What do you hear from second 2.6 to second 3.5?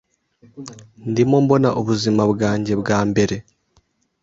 bwa mbere